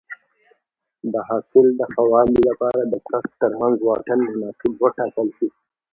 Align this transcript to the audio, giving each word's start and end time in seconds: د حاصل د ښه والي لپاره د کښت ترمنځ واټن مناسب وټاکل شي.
د 1.11 1.13
حاصل 1.27 1.65
د 1.79 1.81
ښه 1.91 2.03
والي 2.11 2.39
لپاره 2.49 2.81
د 2.91 2.93
کښت 3.07 3.31
ترمنځ 3.41 3.75
واټن 3.81 4.19
مناسب 4.29 4.71
وټاکل 4.81 5.27
شي. 5.37 5.47